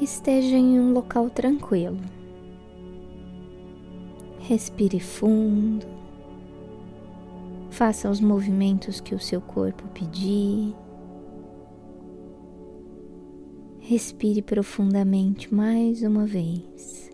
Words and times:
esteja 0.00 0.56
em 0.56 0.78
um 0.78 0.92
local 0.92 1.30
tranquilo. 1.30 1.98
Respire 4.40 5.00
fundo, 5.00 5.86
faça 7.70 8.10
os 8.10 8.20
movimentos 8.20 9.00
que 9.00 9.14
o 9.14 9.20
seu 9.20 9.40
corpo 9.40 9.84
pedir. 9.88 10.74
Respire 13.80 14.42
profundamente 14.42 15.54
mais 15.54 16.02
uma 16.02 16.26
vez. 16.26 17.10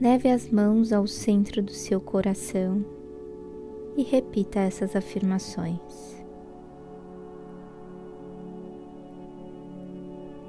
Leve 0.00 0.28
as 0.28 0.50
mãos 0.50 0.92
ao 0.92 1.06
centro 1.06 1.62
do 1.62 1.72
seu 1.72 2.00
coração 2.00 2.84
e 3.96 4.02
repita 4.02 4.60
essas 4.60 4.94
afirmações. 4.94 6.23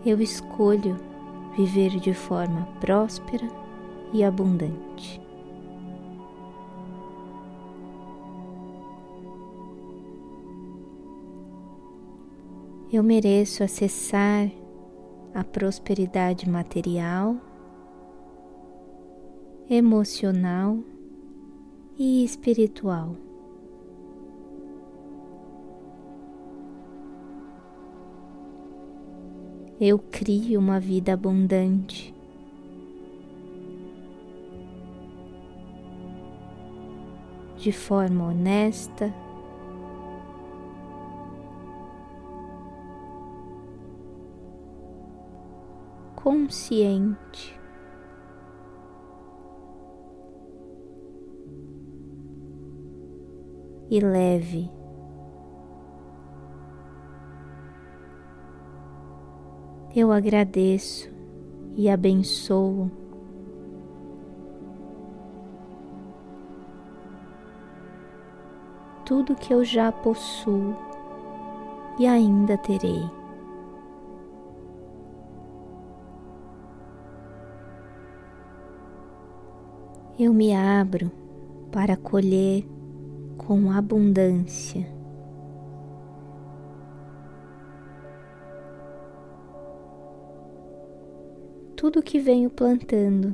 Eu 0.05 0.21
escolho 0.21 0.97
viver 1.57 1.99
de 1.99 2.13
forma 2.13 2.67
próspera 2.79 3.47
e 4.13 4.23
abundante. 4.23 5.19
Eu 12.93 13.01
mereço 13.01 13.63
acessar 13.63 14.51
a 15.33 15.43
prosperidade 15.43 16.47
material, 16.47 17.35
emocional 19.67 20.77
e 21.97 22.23
espiritual. 22.23 23.24
Eu 29.79 29.99
crio 29.99 30.57
uma 30.57 30.79
vida 30.79 31.13
abundante. 31.13 32.15
De 37.57 37.73
forma 37.73 38.27
honesta, 38.29 39.13
consciente. 46.15 47.59
E 53.89 53.99
leve. 53.99 54.71
Eu 59.95 60.11
agradeço 60.11 61.09
e 61.73 61.89
abençoo. 61.89 62.91
Tudo 69.05 69.35
que 69.35 69.53
eu 69.53 69.63
já 69.63 69.93
possuo 69.93 70.75
e 71.97 72.05
ainda 72.05 72.57
terei. 72.57 73.09
Eu 80.19 80.33
me 80.33 80.53
abro 80.53 81.09
para 81.71 81.95
colher 81.95 82.67
com 83.37 83.71
abundância. 83.71 84.94
Tudo 91.75 92.01
que 92.01 92.19
venho 92.19 92.49
plantando. 92.49 93.33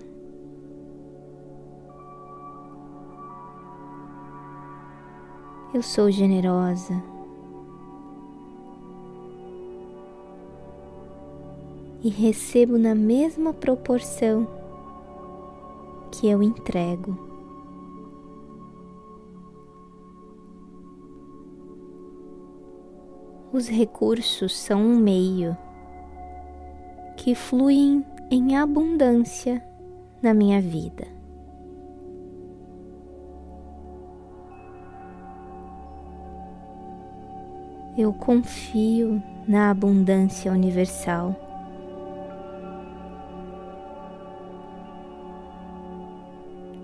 Eu 5.74 5.84
sou 5.84 6.10
generosa. 6.10 7.02
E 12.04 12.10
recebo 12.10 12.80
na 12.80 12.96
mesma 12.96 13.54
proporção 13.54 14.48
que 16.12 16.28
eu 16.28 16.42
entrego. 16.42 17.30
Os 23.54 23.68
recursos 23.68 24.58
são 24.58 24.82
um 24.82 24.98
meio 24.98 25.56
que 27.16 27.36
fluem 27.36 28.04
em 28.32 28.56
abundância 28.56 29.62
na 30.22 30.34
minha 30.34 30.62
vida. 30.62 31.06
Eu 37.98 38.14
confio 38.14 39.22
na 39.46 39.70
abundância 39.70 40.50
universal. 40.52 41.36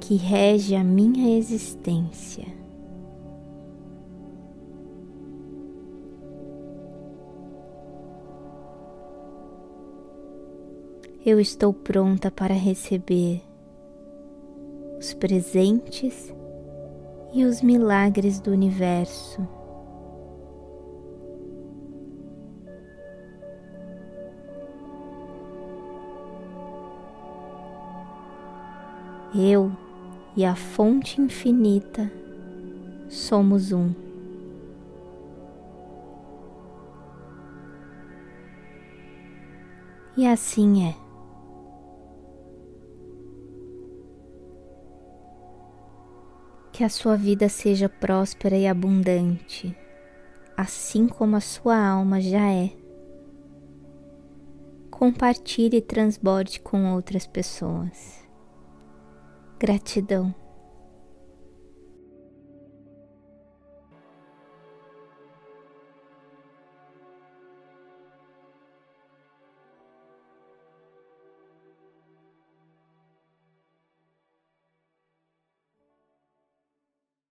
que 0.01 0.15
rege 0.15 0.73
a 0.73 0.85
minha 0.85 1.37
existência. 1.37 2.45
Eu 11.29 11.41
estou 11.41 11.73
pronta 11.73 12.31
para 12.31 12.53
receber 12.53 13.41
os 14.97 15.13
presentes 15.13 16.33
e 17.33 17.43
os 17.43 17.61
milagres 17.61 18.39
do 18.39 18.49
universo. 18.49 19.45
Eu 29.35 29.69
e 30.33 30.45
a 30.45 30.55
fonte 30.55 31.19
infinita 31.19 32.09
somos 33.09 33.73
um. 33.73 33.91
E 40.15 40.25
assim 40.25 40.87
é. 40.87 41.06
Que 46.77 46.83
a 46.83 46.89
sua 46.89 47.15
vida 47.17 47.49
seja 47.49 47.89
próspera 47.89 48.55
e 48.55 48.67
abundante, 48.67 49.75
assim 50.55 51.07
como 51.07 51.35
a 51.35 51.39
sua 51.39 51.75
alma 51.75 52.21
já 52.21 52.51
é. 52.51 52.71
Compartilhe 54.91 55.77
e 55.77 55.81
transborde 55.81 56.59
com 56.59 56.93
outras 56.93 57.25
pessoas. 57.25 58.23
Gratidão. 59.57 60.35